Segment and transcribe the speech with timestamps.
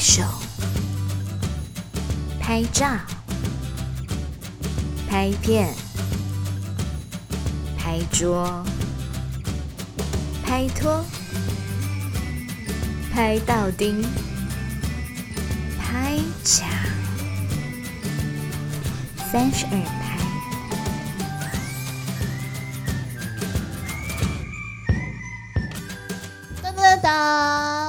[0.00, 0.22] 手、
[2.40, 2.86] 拍照、
[5.06, 5.68] 拍片、
[7.76, 8.64] 拍桌、
[10.42, 11.04] 拍拖、
[13.12, 14.02] 拍到钉、
[15.78, 16.66] 拍奖、
[19.30, 20.18] 三十二拍。
[26.62, 27.79] 噔噔噔！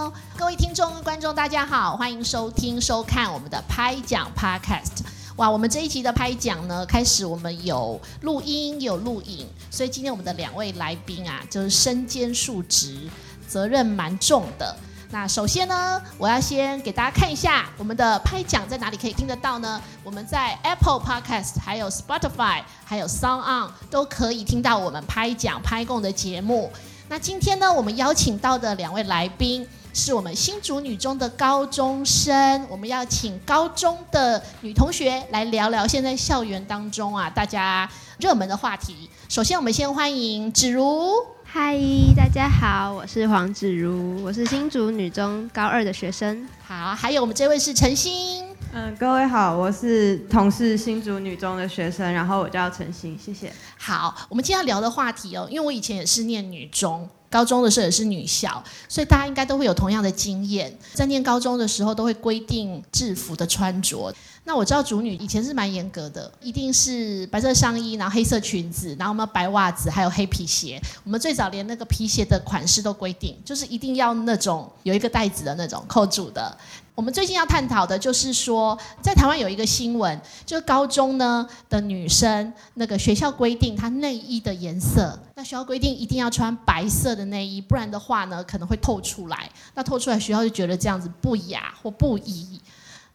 [0.71, 5.03] 听众、观众，大家好，欢迎收听、收看我们的拍奖 Podcast。
[5.35, 13.09] 哇，我们这一集的拍奖呢，开始我们有录音，有录影，所以今天我们的两位来宾啊，就是身兼数职，
[13.45, 14.73] 责任蛮重的。
[15.09, 19.81] 那首先呢，我要先给大家看一下我们的拍奖在哪里可以听得到呢？
[20.05, 26.71] 我们在 Apple Podcast、还有 Spotify、还有 Sound On 都可以听到我们拍奖拍供的节目。
[27.09, 39.09] 那今天呢，我们邀请到的两位来宾是我们新竹女中的高中生，我们要请高中的女同学来聊聊现在校园当中啊大家热门的话题。
[39.27, 41.11] 首先，我们先欢迎芷如。
[41.43, 41.77] 嗨，
[42.15, 46.47] 大家好，我是黄芷如，我是新竹女中高二的学生。
[46.65, 48.45] 好，还有我们这位是陈欣。
[48.73, 53.51] 嗯，各位好，我是同是新竹女中的学生，然后我叫陈欣，谢谢。
[53.77, 64.13] 好，我们今天要聊的话题哦，因为我以前也是念女中，高中的时候也是女校，所以大家应该都会有同样的经验，在念高中的时候都会规定制服的穿着。
[64.43, 70.81] 那我知道主女以前是蛮严格的，一定是白色上衣，然后黑色裙子，然后我们白袜子，还有黑皮鞋。
[71.03, 76.57] 我们最早连那个皮鞋的款式都规定，就是一定要那种有一个带子的那种扣住的。
[76.93, 89.49] 我们最近要探讨的就是说，在台湾有一个新闻，就是高中呢的女生，那个学校规定她内衣的颜色，那学校规定一定要穿白色的内衣，不然的话呢可能会透出来。
[89.73, 92.61] 那透出来，学校就觉得这样子不雅或不宜。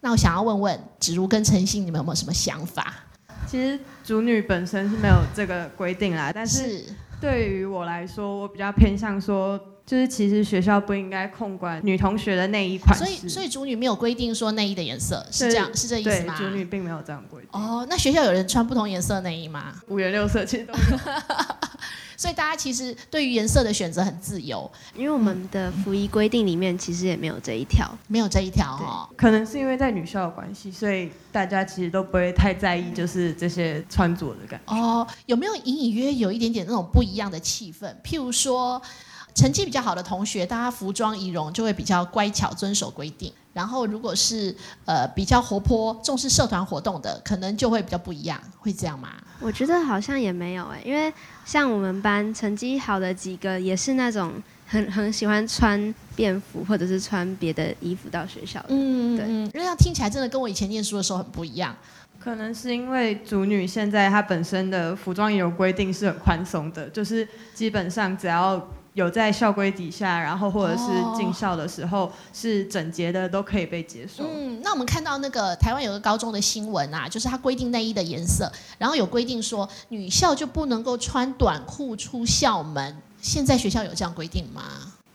[0.01, 2.95] 那我想要问问芷如跟陈信，你们有没有什么想法？
[3.47, 6.85] 其实主女本身是没有这个规定啦，但是是
[7.21, 13.13] 对于我来说，我比较偏向说，就是其实学校不应该控管女同学的内衣款式所。
[13.13, 16.35] 以所以主女没有规定说内衣的颜色是对这样，是这意思对吗？
[16.37, 19.75] 主女并没有这样规定，哦，那学校有人穿不同颜色的内衣吗？
[19.87, 20.79] 五颜六色其实都有。
[22.19, 27.87] 所以大家其实对于颜色的选择很自由，因为我们的服役规定里面其实也没有这一条。
[28.09, 29.07] 没有这一条哦。
[29.19, 34.75] 可能是因为在女校的关系，所以大家其实都不会太在意，就是这些穿着的感觉。
[34.75, 37.95] 哦，有没有隐隐约约有一点点那种不一样的气氛？
[38.03, 38.81] 譬如说，
[39.37, 43.31] 成绩比较好的同学，大家服装仪容就会比较乖巧，遵守规定。
[43.53, 44.55] 然后，如果是
[44.87, 49.11] 呃比较活泼、重视社团活动的，可能就会比较不一样，会这样吗？
[49.41, 51.13] 我觉得好像也没有哎、因为
[51.45, 54.33] 像我们班成绩好的几个也是那种
[54.67, 58.69] 很很喜欢穿便服或者是穿别的衣服到学校的。
[58.69, 61.77] 对因为，这样听起来真的跟我以前念书的时候很不一样。
[62.19, 68.59] 可能是因为主女现在她本身的服装也有规定是很宽松的，就是基本上只要
[68.97, 70.85] 有在校规底下，然后或者是
[71.15, 74.25] 进校的时候、是整洁的，都可以被接受。
[74.25, 82.97] 嗯，那我们看到那个台湾有个高中的新闻啊，就是它规定内衣的颜色，然后有规定说女校就不能够穿短裤出校门。
[83.21, 84.63] 现在学校有这样规定吗？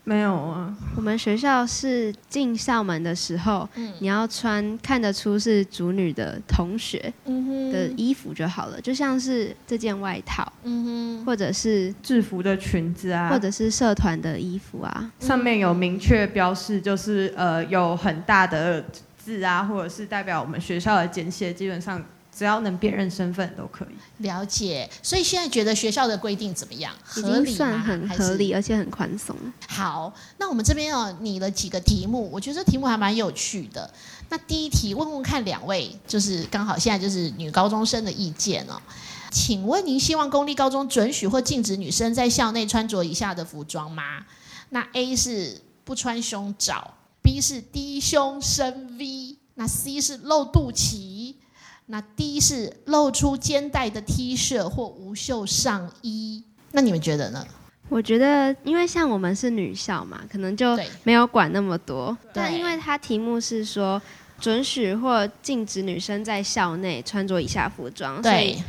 [0.04, 3.94] 没有啊，我们学校是进校门的时候，嗯。
[4.00, 15.12] 你要穿看得出是主女的同学嗯的衣服就好了，就像是这件外套，嗯或者是制服的裙子啊，或者是社团的衣服啊。
[15.20, 18.84] 上面有明确标示，就是呃有很大的
[19.18, 22.04] 字啊，或者是代表我们学校的简写，基本上
[22.36, 24.24] 只要能辨认身份都可以。
[24.24, 24.90] 了解。
[25.04, 26.94] 所以现在觉得学校的规定怎么样？
[27.04, 29.36] 合理吗算很还是合理，而且很宽松。
[29.68, 33.92] 好，那我们这边有拟了几个题目，我觉得这题目还蛮有趣的。
[34.30, 38.82] 那第一题问问看两位，就是刚好现在就是女高中生的意见哦。
[39.30, 44.26] 请问您希望公立高中准许或禁止女生在校内穿着以下的服装吗？
[44.70, 50.96] 那 A 是不穿胸罩，B 是低胸深 V，那 C 是露肚脐，
[51.92, 56.42] 那第一是露出肩带的 T 恤或无袖上衣。
[56.72, 57.46] 那你们觉得呢？
[57.90, 62.18] 我觉得，因为像我们是女校嘛，可能就没有管那么多。
[62.34, 64.02] 但因为它题目是说
[64.40, 68.64] 准许或禁止女生在校内穿着以下服装，所对以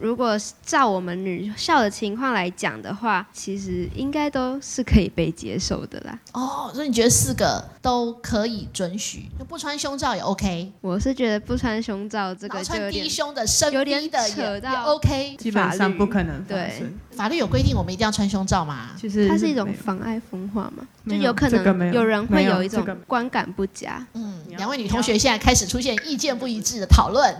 [0.00, 6.18] 如果照我们女校的情况来讲的话，其实应该都是可以被接受的啦。
[6.32, 15.36] 哦，所以你觉得四个都可以准许，就不穿胸罩也 OK，我是觉得不穿胸罩这个穿低个就有点胸的、深有点 V 的也也扯到 OK。
[15.36, 16.82] 基本上不可能发对。
[17.10, 18.92] 法律有规定我们一定要穿胸罩吗？
[18.96, 24.06] 其实它是一种妨碍风化嘛，就有有可能有人会有有一种观感不佳。
[24.14, 27.34] 嗯，两位女同学现在开始出现意见不一致的讨论，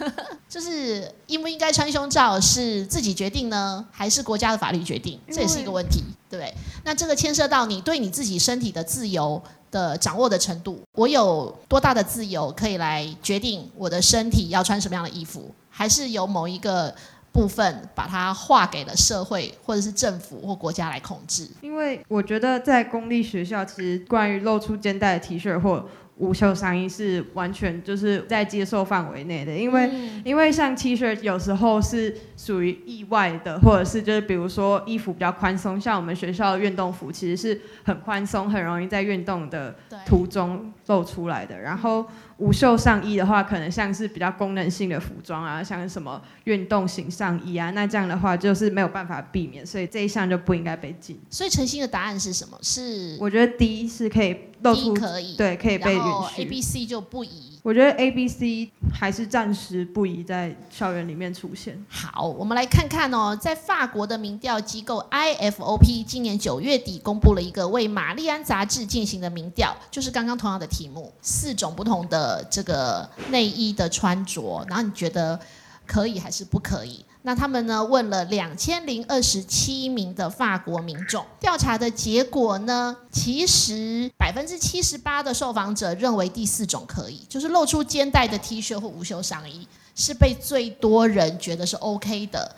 [0.48, 5.18] 就是应不应该穿胸罩是自己决定呢，还是国家的法律决定？
[5.28, 6.54] 这也是一个问题，对不对？
[6.84, 16.94] 那这个牵涉到你对你自己身体的自由的掌握的程度，我有多大的自由可以来决定我的身体要穿什么样的衣服，还是由某一个
[17.32, 21.48] 部分把它划给了社会或者是政府或国家来控制？
[21.60, 25.84] 因为我觉得在公立学校，其实关于露出肩带的 T 恤或
[26.18, 41.56] 无袖上衣是完全就是在接受范围内的，因为、嗯因为像 T 恤有时候是属于意外的，或者是就是比如说衣服比较宽松，像我们学校的运动服其实是很宽松，很容易在运动的途中露出来的。
[41.56, 42.04] 然后
[42.38, 51.16] 无袖上衣的话，可能像是比较功能性的服装啊，像什么运动型上衣啊，那这样的话就是没有办法避免，所以这一项就不应该被禁。
[51.30, 52.58] 所以陈星的答案是什么？
[52.62, 57.58] 是我觉得第一是可以露出，可以，对，可以被允然后 A、B、C 就不宜。
[57.62, 61.84] 我觉得 A、B、C 还是暂时不宜在校园里面出现。
[61.88, 75.38] 好，我们来看看哦，在法国的民调机构 IFOP 今年九月底公布了一个为《玛丽安》杂志进行的民调，就是刚刚同样的题目，四种不同的这个内衣的穿着，然后你觉得
[75.84, 77.04] 可以还是不可以？
[77.26, 89.66] 那他们呢问了两千零二十七名的法国民众，调查的结果呢，其实百分之七十八的受访者认为第四种可以，就是露出肩带的 T 恤或无袖上衣。
[89.96, 92.54] 是被最多人觉得是 OK 的。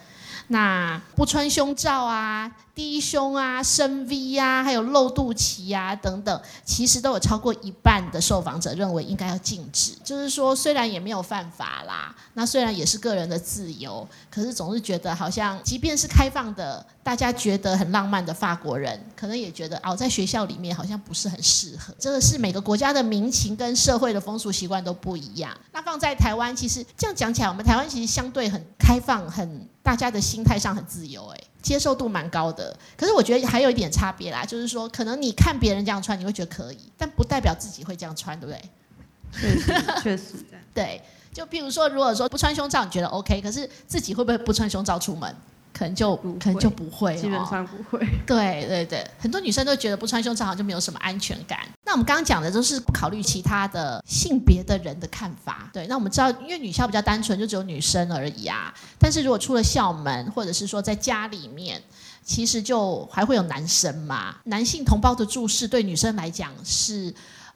[0.49, 9.93] 那不穿胸罩啊、低胸啊、深 V 啊，还有露肚脐啊等等，其实都有超过一半的受访者认为应该要禁止。
[10.03, 21.95] 就是说，虽然也没有犯法啦，那虽然也是个人的自由，可是总是觉得好像，即便是开放的，大家觉得很浪漫的法国人，可能也觉得哦，在学校里面好像不是很适合。
[21.99, 25.55] 这个是每个国家的民情跟社会的风俗习惯都不一样。
[25.73, 32.77] 那放在台湾，其实这样讲起来，我们台湾其实相对很开放，很大家的心态上很自由、哎，接受度蛮高的。
[32.95, 38.63] 可是我觉得还有一点差别啦，就是说，可能你看别人这样穿，你会觉得可以，但不代表自己会这样穿，对不对？
[39.33, 40.63] 确实，确实这样。
[40.75, 41.01] 对，
[41.33, 45.35] 就譬如说，如果说不穿胸罩，你觉得 OK，可是自己会不会不穿胸罩出门？
[45.79, 48.05] 可能就可能就不会、哦，基本上不会。
[48.27, 51.61] 对对对，很多女生都觉得不穿胸罩好像就没有什么安全感。
[51.85, 55.71] 那我们刚刚讲的都是不考虑其他的性别的人的看法。
[55.73, 58.75] 对，那我们知道，因为女校比较单纯，就只有女生而已啊。
[58.99, 61.81] 但是如果出了校门，或者是说在家里面，
[62.25, 64.35] 其实就还会有男生嘛。
[64.45, 67.15] 男性同胞的注视对女生来讲是。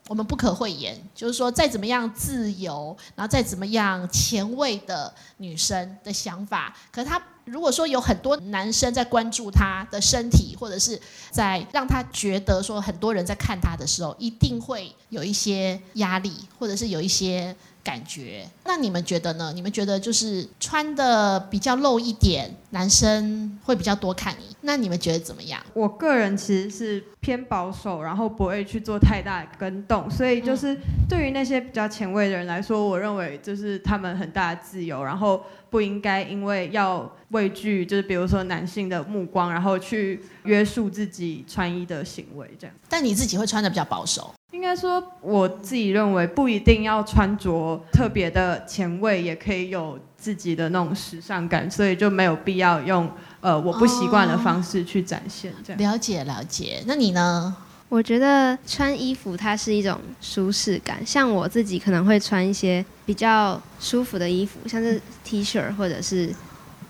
[0.09, 10.99] 我们不可讳言，就是说，再怎么样自由，然后再怎么样前卫的女生的想法，可是她如果说有很多男生在关注她的身体，或者是
[11.31, 18.47] 在让她觉得说很多人在看她的时候，一定会有一些压力，或者是有一些感觉。
[18.65, 19.51] 那你们觉得呢？
[19.53, 25.61] 你们觉得就是穿的比较露一点，男生会比较多看你，那你们觉得怎么样？
[25.73, 30.77] 我个人其实是偏保守，然后不会去做太大的跟动，所以就是
[31.09, 42.75] 对于那些比较前卫的人来说，我认为就是他们很大的自由，然后不应该因为要畏惧，就是比如说男性的目光，然后去约束自己穿衣的行为，这样。
[42.87, 44.33] 但你自己会穿的比较保守。
[44.53, 53.09] 应该说，我自己认为不一定要穿着特别的前卫，也可以有自己的那种时尚感，所以就没有必要用
[53.41, 55.81] 呃我不习惯的方式去展现这样。
[55.81, 57.55] 了解了解，那你呢？
[57.89, 66.31] 我觉得穿衣服它是一种舒适感，像我自己可能会穿一些比较舒服的衣服，像是 T 恤或者是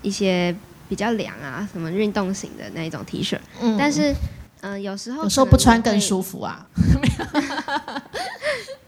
[0.02, 0.54] 一些
[0.90, 3.38] 比较凉啊，什么运动型的那一种 T 恤。
[3.62, 4.14] 嗯但是，
[4.64, 6.66] 嗯、有时候有时候不穿更舒服啊。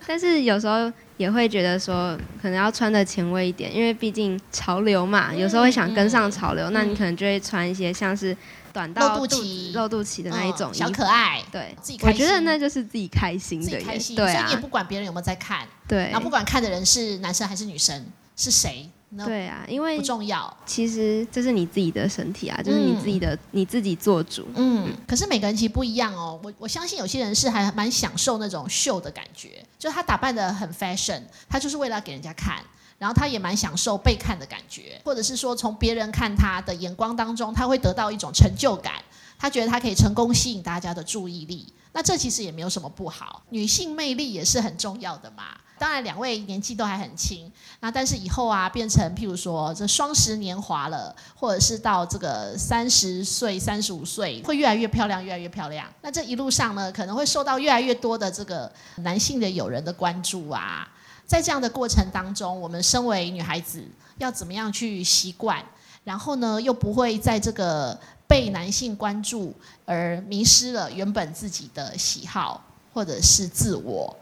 [0.07, 8.35] 但是有时候也会觉得说，可能要穿的前卫一点，因为毕竟潮流嘛，有时候会想跟上潮流，那你可能就会穿一些像是
[8.71, 10.89] 短到露肚脐露肚脐的那一种嗯小。
[10.91, 12.13] 可爱，对，自己开心。
[12.13, 18.05] 我觉得那就是自己开心的耶，自己开心，对啊所以你也不，管别人有没有在看，对然后不管看的人是男生还是女生，
[18.35, 18.94] 是谁，那
[19.25, 20.51] 对啊，因为不重要。
[20.65, 24.47] 其实这是你自己的身体啊，就是你自己的，你自己做主。
[24.55, 26.39] 嗯，可是每个人其实不一样哦。
[26.43, 32.63] 我我相信有些人是还蛮享受那种秀的感觉，就是他打扮的很 fashion，他就是为了要给人家看。
[32.97, 38.93] 然后他也蛮享受被看的感觉，或者是说从别人看他的眼光当中，他会得到一种成就感，
[39.37, 41.67] 他觉得他可以成功吸引大家的注意力。
[41.91, 45.43] 那这其实也没有什么不好，女性魅力也是很重要的嘛。
[45.77, 47.51] 当然，两位年纪都还很轻，
[47.81, 55.85] 那但是以后啊，变成譬如说这双十年华了，或者是到这个三十岁、三十五岁，会越来越漂亮，越来越漂亮。
[56.01, 60.87] 那这一路上呢，可能会受到越来越多的这个男性的友人的关注啊。
[61.25, 63.83] 在这样的过程当中，我们身为女孩子
[64.17, 65.61] 要怎么样去习惯，
[66.05, 69.53] 然后呢，又不会在这个被男性关注
[69.85, 72.63] 而迷失了原本自己的喜好
[72.93, 74.15] 或者是自我。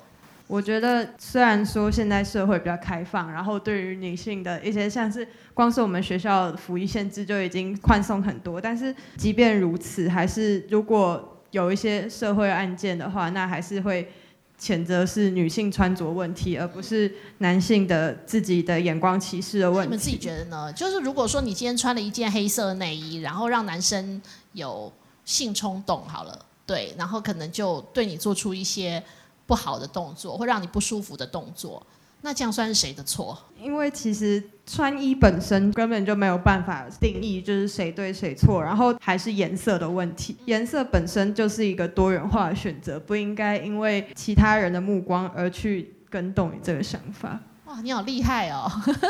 [0.47, 14.11] 我觉得虽然说现在社会比较开放，然后对于女性的一些像是光是我们学校服役限制就已经宽松很多，但是即便如此，还是如果有一些社会案件的话，那还是会。
[14.59, 19.87] 谴责是女性穿着问题，而不是男性的自己的眼光歧视的问题。
[19.87, 20.71] 你们自己觉得呢？
[20.71, 24.21] 就是如果说你今天穿了一件黑色的内衣，然后让男生
[24.53, 24.93] 有
[25.25, 29.03] 性冲动，好了，对，然后可能就对你做出一些
[29.45, 31.85] 不好的动作，会让你不舒服的动作。
[32.21, 33.37] 那这样算是谁的错？
[33.59, 40.37] 因为其实穿衣本身根本就没有办法定义，就是谁对谁错，然后还是颜色的问题。
[40.45, 47.37] 颜色本身就是一个多元化的选择，不应该因为其他人的目光而去跟动你这个想法。
[47.65, 48.69] 哇，你好厉害哦！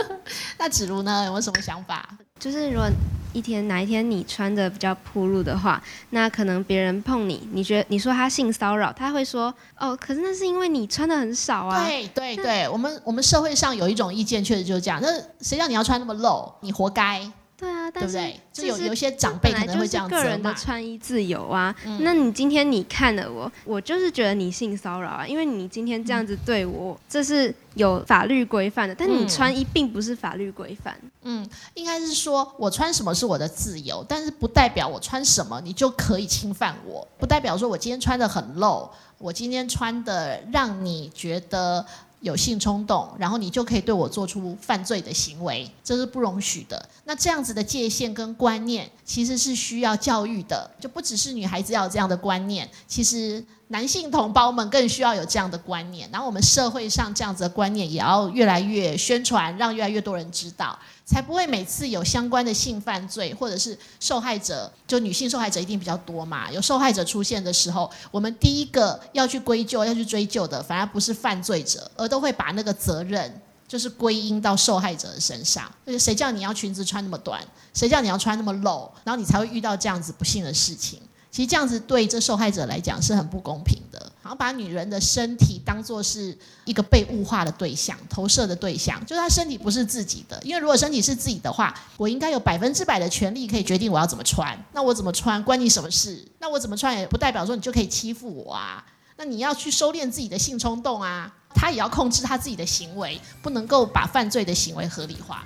[0.60, 1.26] 那子如呢？
[1.26, 2.08] 有没有什么想法？
[2.40, 2.88] 就是如果
[3.34, 5.82] 一天哪一天你穿的比较暴露的话，
[6.12, 11.84] 那可能别人碰你，你觉得你说他性骚扰，他会说哦，可是那是因为你穿的很少啊。
[11.84, 15.00] 对对对，我们我们社会上有一种意见，确实就是这样。
[15.02, 15.08] 那
[15.42, 16.54] 谁叫你要穿那么露？
[16.62, 17.30] 你活该。
[17.56, 18.40] 对啊，对不对？
[18.52, 28.94] 就有有些长辈可能会这样子个人的穿衣自由啊，那你今天你看了我，我就是觉得你性骚扰啊，因为你今天这样子对我，这是有法律规范的。
[28.94, 30.96] 但你穿衣并不是法律规范。
[31.22, 41.86] 嗯，应该是说我穿什么是我的自由，但是不代表我穿什么你就可以侵犯我，不代表说我今天穿的很露，我今天穿的让你觉得。
[42.24, 46.90] 有性冲动，然后你就可以对我做出犯罪的行为，这是不容许的。
[47.04, 56.08] 那这样子的界限跟观念，其实是需要教育的，就不只是女孩子要有这样的观念，其实男性同胞们更需要有这样的观念。
[56.12, 60.78] 然后我们社会上这样子的观念也要越来越宣传，让越来越多人知道。
[61.06, 66.50] 才不会每次有相关的性犯罪，或者是受害者，就女性受害者一定比较多嘛。
[66.50, 75.70] 有受害者出现的时候，我们第一个要去归咎、要去追究的，反而不是犯罪者，而都会把那个责任就是归因到受害者的身上。
[75.86, 77.42] 就是谁叫你要裙子穿那么短，
[77.74, 81.02] 谁叫你要穿那么露，然后你才会遇到这样子不幸的事情。
[81.34, 90.40] 其实这样子对这受害者来讲是很不公平的，好像把女人的身体当做是一个被物化的对象、投射的对象，就是她身体不是自己的。
[90.44, 94.56] 因为如果身体是自己的话，我应该有百分之百的权利可以决定我要怎么穿。
[94.74, 96.24] 那我怎么穿关你什么事？
[96.38, 98.86] 那我怎么穿也不代表说你就可以欺负我啊。
[99.18, 105.44] 那你要去收敛自己的性冲动啊，他也要控制他自己的行为，不能够把犯罪的行为合理化。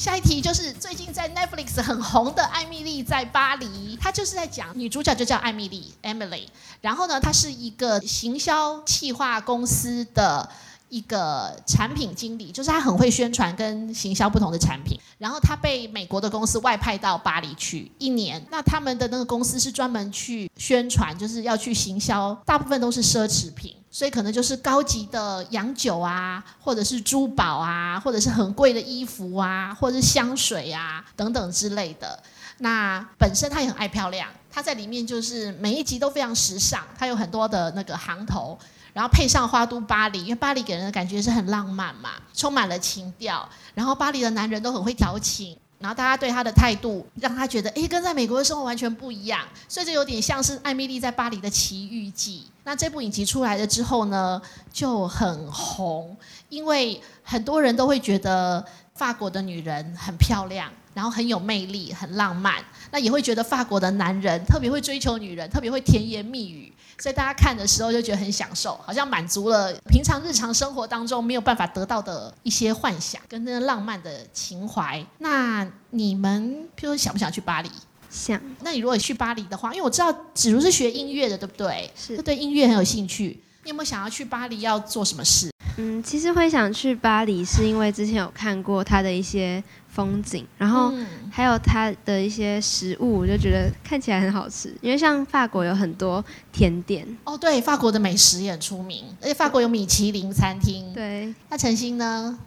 [0.00, 3.66] 下一题就是最近在 Netflix 很红的《艾米丽在巴黎》，
[4.00, 6.46] 它就是在讲女主角就叫艾米丽 （Emily），
[6.80, 10.48] 然后呢，她是一个行销企划公司的
[10.88, 14.98] 一个产品经理，就是她很会宣传跟行销不同的产品。
[15.18, 23.76] 然后她被美国的公司外派到巴黎去一年，那他们的那个公司是专门去宣传，就是要去行销，大部分都是奢侈品。
[23.90, 32.22] 所以可能就是高级的洋酒啊，或者是珠宝啊，或者是很贵的衣服啊，或者是香水啊等等之类的。
[32.58, 38.56] 那本身他也很爱漂亮，他在里面就是每一集都非常时尚，他有很多的那个行头，
[38.92, 43.48] 然后配上花都巴黎，因为巴黎给人的感觉是很浪漫嘛，充满了情调。
[43.74, 45.58] 然后巴黎的男人都很会调情。
[45.80, 52.44] 然后大家对他的态度，让他觉得，哎，跟在美国的生活完全不一样，所以这有点像是艾米丽在巴黎的奇遇记。
[52.64, 56.14] 那这部影集出来了之后呢，就很红，
[56.50, 58.62] 因为很多人都会觉得
[58.94, 62.56] 法国的女人很漂亮，然后很有魅力，很浪漫。
[62.90, 66.72] 那也会觉得法国的男人特别会追求女人，特别会甜言蜜语。
[66.98, 75.02] 所以大家看的时候就觉得很享受，好像满足了平常日常生活当中没有办法得到的一些幻想跟那个浪漫的情怀。
[75.18, 77.70] 那你们譬如想不想去巴黎？
[78.10, 78.38] 想。
[78.60, 81.90] 那你如果去巴黎的话，因为我知道子如是学音乐的，对不对？
[81.96, 82.20] 是。
[82.20, 83.42] 对音乐很有兴趣。
[83.64, 85.49] 你有没有想要去巴黎要做什么事？
[85.76, 94.74] 嗯，其实会想去巴黎，是因为之前有看过它的一些风景，然后嗯还有它的一些食物，我就觉得看起来很好吃。
[94.80, 100.92] 因为像法国有很多甜点，哦，对，法国的美食也很出名，而且法国有米其林餐厅。
[100.92, 102.38] 对，那陈星呢？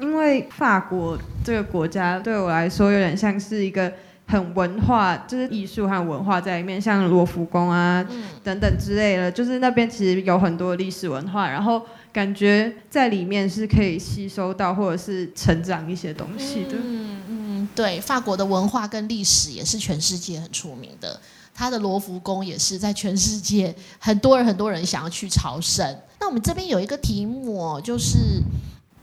[0.00, 3.92] 因为法国这个国家对我来说有点像是一个
[4.28, 16.74] 很文化，就是艺术和文化在里面，像罗浮宫啊、嗯等等之类的，就是那边其实有很多历史文化，然后感觉在里面是可以吸收到或者是成长一些东西的。
[16.82, 21.20] 嗯嗯，对，法国的文化跟历史也是全世界很出名的。
[21.54, 25.84] 它的罗浮宫也是在全世界很多人很多人想要去朝圣。
[26.20, 28.16] 那我们这边有一个题目哦，就是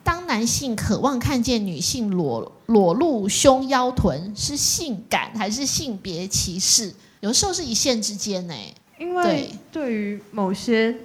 [0.03, 6.93] 当男性渴望看见女性裸裸露胸腰臀，是性感还是性别歧视？
[7.19, 8.53] 有时候是一线之间呢。
[8.97, 10.95] 因为对于某些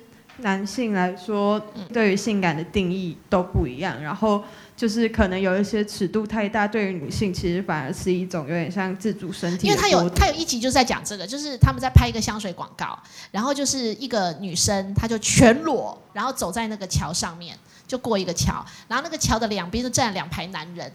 [0.40, 1.60] 男性来说，
[1.92, 4.42] 对于性感的定义都不一样，然后
[4.76, 12.98] 就是可能有一些尺度太大，对于女性其实反而是一种有点像自主身体因为他有他有一集就是在讲这个，就是他们在拍一个香水广告，
[13.30, 17.56] 然后就是一个女生，她就全裸，然后走在那个桥上面，
[17.86, 20.90] 就过一个桥，然后那个桥的两边就站了两排男人，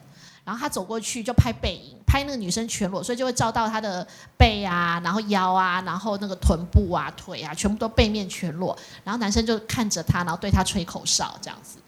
[0.45, 11.79] 然后他走过去就拍背影，拍那个女生全裸，所以就会照到她的背啊，然后腰啊，然后那个臀部啊、腿啊，全部都背面全裸，然后男生就看着她，然后对她吹口哨这样子。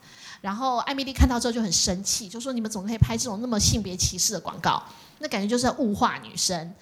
[0.42, 4.82] 然后艾米丽看到之后就很生气，就说：“你们怎么可以拍这种那么性别歧视的广告？
[5.20, 6.74] 那感觉就是在物化女生。”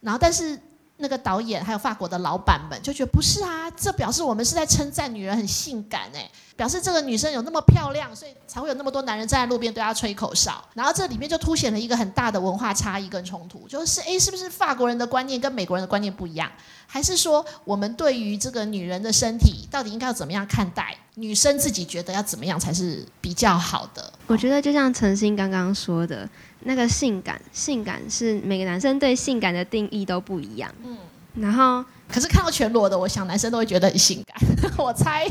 [0.00, 0.58] 然后，但是
[0.98, 10.64] 那个导演还有法国的老板们就觉得不是啊，这表示我们是在称赞女人很性感哎，表示这个女生有那么漂亮，所以才会有那么多男人站在路边对她吹口哨。
[10.74, 16.50] 然后这里面就凸显了一个很大的文化差异跟冲突，就是诶，是不是法国人的观念跟美国人的观念不一样？
[16.86, 20.96] 还是说我们对于这个女人的身体到底应该要怎么样看待？
[21.16, 24.12] 女生自己觉得要怎么样才是比较好的？
[24.26, 26.28] 我觉得就像陈星刚刚说的，
[26.66, 30.70] 那个性感，性感是每个男生对性感的定义都不一样。
[30.84, 30.98] 嗯，
[31.40, 34.36] 然后可是看到全裸的，我想男生都会觉得很性感。
[34.76, 35.26] 我猜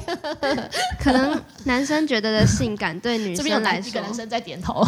[0.99, 4.83] 可能男生觉得的性感对女生来说男一个，男生在点头。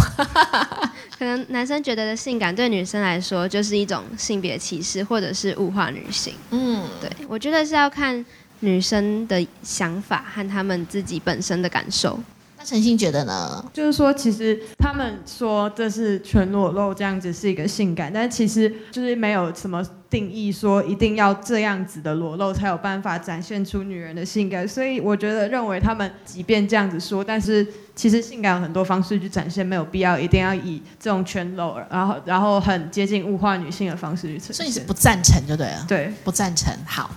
[1.18, 6.34] 可能男生觉得的性感对女生来说就是一种性别歧视或者是物化女性。
[6.52, 8.26] 嗯，对，我觉得是要看
[8.62, 12.20] 女生的想法和她们自己本身的感受。
[12.58, 13.64] 那陈星觉得呢？
[13.72, 24.68] 就是说，其实他们说这是全裸露这样子是一个性感，但其实就是没有什么定义说一定要这样子的裸露才有办法展现出女人的性感。
[24.68, 34.56] 所以我觉得认为他们即便这样子说，但是其实性感有很多方式去展现，没有必要一定要以这种全裸，然后然后很接近物化女性的方式去呈现。
[34.56, 36.74] 所以你是不赞成就对了，对，不赞成。
[36.88, 37.10] 好。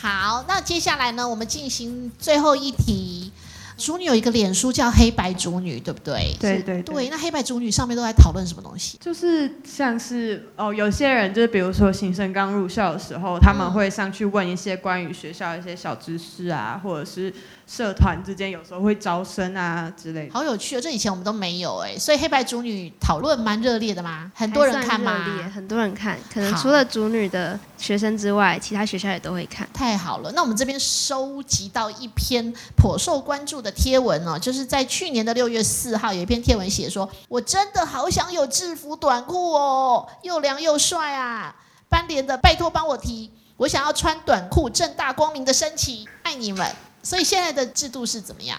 [0.00, 3.30] 好，那接下来呢，我们进行最后一题。
[3.76, 6.34] 淑女有一个脸书叫黑白主女，对不对？
[6.38, 7.08] 对对对。
[7.08, 8.98] 那黑白主女上面都在讨论什么东西？
[9.00, 17.32] 就是像是哦，有些人就是比如说新生刚入校的时候，他们会上去问一些关于学校的一些小知识啊，或者是
[17.70, 20.34] 社团之间有时候会招生啊之类的。
[20.34, 24.32] 好有趣哦，这以前我们都没有哎，所以黑白主女讨论蛮热烈的嘛？
[24.34, 25.24] 很多人看吗？
[25.54, 29.68] 很多人看，可能除了主女的学生之外，其他学校也都会看。
[29.72, 41.54] 太好了，那我们这边收集到一篇颇受关注的贴文哦，就是在去年的六月四号有一篇贴文写说，我真的好想有制服短裤哦，又凉又帅啊！
[41.88, 46.66] 班联的拜托帮我提，我想要穿短裤，正大光明的升旗，爱你们。
[47.02, 48.58] 所以现在的制度是怎么样？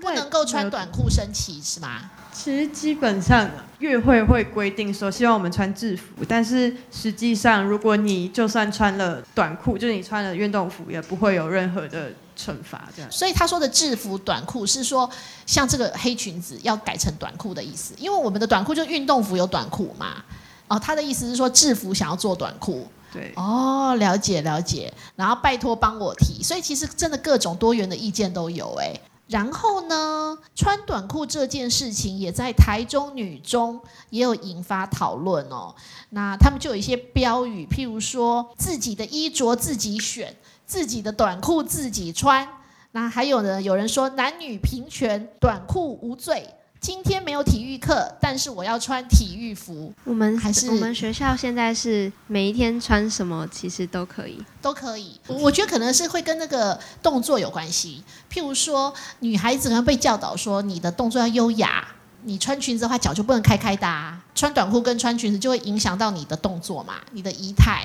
[0.00, 2.08] 不能够穿短裤升旗是吗？
[2.32, 12.88] 其实基本上月会会规定说，希望我们穿制服，但是实际上，如果你就算穿了短裤，就是你穿了运动服，也不会有任何的惩罚。
[12.94, 15.10] 这样，所以他说的制服短裤是说，
[15.46, 20.22] 像这个黑裙子要改成短裤的意思，因为我们的短裤就运动服有短裤嘛。
[20.68, 22.86] 哦，他的意思是说制服想要做短裤。
[23.12, 24.92] 对，哦，了解了解。
[25.16, 28.92] 然后拜托帮我提，所以其实真的各种多元的意见都有哎。
[29.28, 35.74] 然后呢，穿短裤这件事情也在台中女中也有引发讨论哦。
[36.10, 42.48] 那他们就有一些标语，譬如说自己的衣着自己选，自己的短裤自己穿。
[42.92, 46.48] 那还有呢，有人说男女平权，短裤无罪。
[46.80, 54.42] 今天没有体育课，但是我要穿体育服，我们还是我们学校现在是每一天穿什么其实都可以。
[54.62, 55.20] 都可以。
[55.26, 58.02] 我我觉得可能是会跟那个动作有关系。
[58.32, 61.86] 譬如说，女孩子可能被教导说，你的动作要优雅，
[62.22, 67.84] 你穿裙子的话脚就不能开开的、啊，穿短裤跟穿裙子就会影响到你的动作嘛，你的仪态。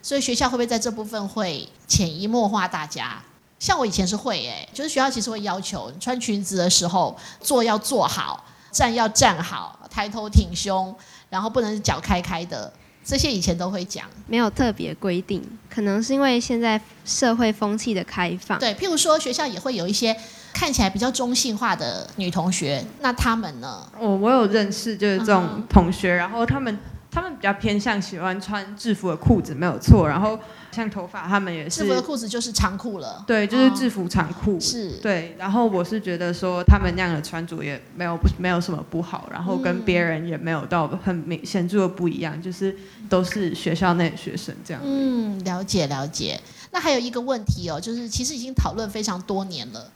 [0.00, 3.20] 所以学校会不会在这部分会潜移默化大家？
[3.58, 10.94] 像我以前是会诶、就是学校其实会要求你穿裙子的时候坐要坐好，站要站好，抬头挺胸，
[11.28, 12.72] 然后不能脚开开的，
[13.04, 14.04] 这些以前都会讲。
[14.26, 18.58] 没有特别规定，可能是因为现在社会风气的开放。
[18.58, 20.16] 对，譬如说学校也会有一些
[20.52, 23.90] 看起来比较中性化的女同学，那她们呢？
[23.98, 26.78] 我我有认识就是这嗯种同学，然后他们
[27.10, 30.06] 他们比较偏向喜欢穿制服的裤子，没有错。
[30.06, 30.38] 然后
[30.72, 33.24] 像头发，他们也是制服的裤子就是长裤了。
[33.26, 34.58] 对，就是哦制服长裤。
[34.60, 42.76] 是，对，然后我是觉得说他们那样的穿着也没有不没有什么不好，然后跟嗯别人也没有到很明显著的不一样，就是
[43.08, 44.82] 都是学校内的学生这样。
[44.84, 46.40] 嗯，了解了解。
[46.70, 49.90] 那还有一个问题哦，就是其实已经讨论非常多年了，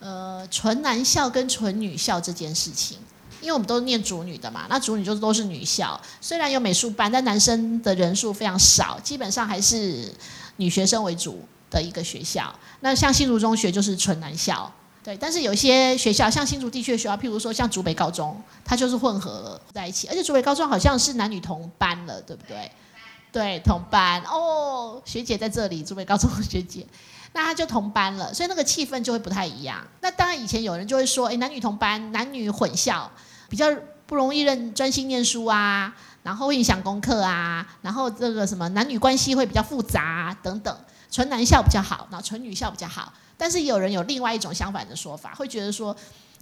[0.00, 2.98] 呃，纯男校跟纯女校这件事情。
[3.40, 10.12] 因为我们都是念主女的嘛，那主女就是都是女校，虽然有美术班，但男生的人数非常少，基本上还是
[10.56, 12.54] 女学生为主的一个学校。
[12.80, 14.70] 那像新竹中学就是纯男校，
[15.02, 22.70] 对，但是有些学校，像新竹地区的学校，譬如说像竹北高中，它就是混合在一起，而且竹北高中好像是男女同班了，对不对？
[23.32, 26.86] 对，同班哦，学姐在这里，竹北高中学姐，
[27.36, 29.86] 那他就同班了，所以那个气氛就会不太一样。
[30.00, 33.10] 那当然，以前有人就会说，哎，男女同班，男女混校，
[33.50, 33.66] 比较
[34.06, 40.74] 不容易认专心念书啊，然后会影响功课啊，然后这个什么男女关系会比较复杂、啊、等等，
[41.10, 43.12] 纯男校比较好，然后纯女校比较好。
[43.36, 45.94] 但是有人有另外一种相反的说法，会觉得说，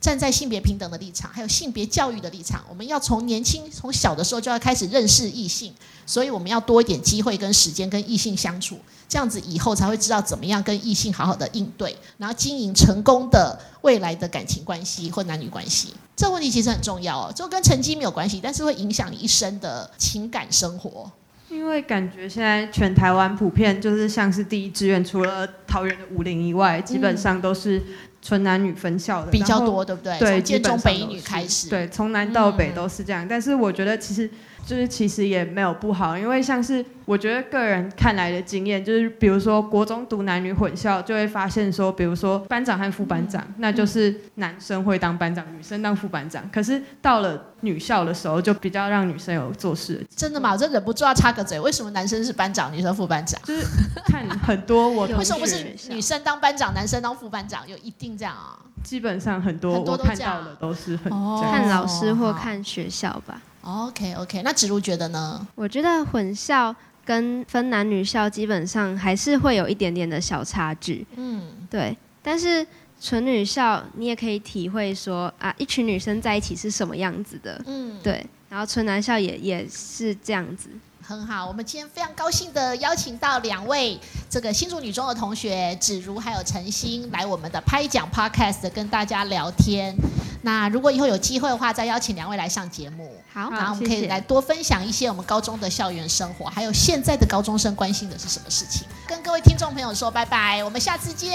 [0.05, 5.73] 站在性别平等的立场，还有性别教育的立场，我们要从年轻、从小的时候就要开始认识异性，
[6.05, 8.77] 所以我们要多一点机会跟时间跟异性相处，
[9.09, 15.95] 这样子以后才会知道怎么样跟异性好好的应对，然后经营成功的未来的感情关系或男女关系。
[16.15, 21.11] 这个问题其实很重要哦，就跟成绩没有关系，但是会影响你一生的情感生活。
[21.49, 27.81] 因为感觉现在全台湾普遍就是像是第一志愿，除了桃园的五林以外，基本上都是
[28.25, 29.61] 纯男女分校的比较。
[29.61, 30.19] 多，对不对？
[30.19, 31.69] 对，从建基本中北一女上都是开始。
[31.69, 33.27] 对，从南到北嗯都是这样。
[33.29, 34.29] 但是我觉得其实
[34.67, 46.43] 就是其实也没有不好，因为像是我觉得个人看来的经验，就是比如说国中读男女混校，就会发现说，比如说班长和副班长，嗯那就是男生会当班长，女生当副班长。
[46.51, 50.53] 可是到了女校的时候，就比较让女生有做事真的吗？
[50.53, 53.39] 我真忍不住要插个嘴，为什么男生是班长，女生副班长？
[53.45, 53.67] 就是
[54.07, 57.69] 看很多我同为什么不是，女生当班长，男生当副班长？
[57.69, 58.59] 有一定这样啊？
[58.83, 63.41] 基本上很多我看都这样到的都是很哦看老师或看学校吧。
[63.65, 65.47] OK OK，那子如觉得呢？
[65.55, 66.75] 我觉得混校
[67.05, 71.97] 跟分男女校基本上还是会有一点点的小差距，嗯，对。
[72.23, 72.67] 但是
[73.01, 78.25] 纯女校你也可以体会说啊，一群女生在一起是什么样子的，嗯，对。
[78.49, 80.69] 然后纯男校也也是这样子，
[81.07, 89.95] 很好，我们今天非常高兴的邀请到两位这个新竹女中的同学芷如还有陈欣来我们的拍讲 Podcast 跟大家聊天。
[90.41, 93.13] 那如果以后有机会的话，再邀请两位来上节目。
[93.33, 98.87] 好然后我们可以来多分享一些我们高中的校园生活，还有现在的高中生关心的是什么事情。
[99.07, 101.31] 跟各位听众朋友说拜拜，我们下次见，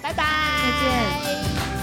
[0.00, 0.24] 拜拜，
[0.62, 1.81] 再见。